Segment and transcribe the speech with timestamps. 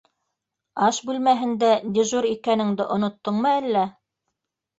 [0.85, 1.69] Аш бүлмәһендә
[1.99, 3.87] дежур икәнеңде оноттоңмо әллә.